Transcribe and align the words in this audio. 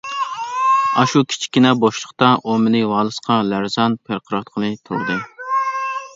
ئاشۇ 1.01 1.21
كىچىككىنە 1.33 1.73
بوشلۇقتا 1.83 2.31
ئۇ 2.41 2.57
مېنى 2.65 2.83
ۋالىسقا 2.93 3.39
لەرزان 3.51 4.01
پىرقىراتقىلى 4.09 4.75
تۇردى. 4.89 5.21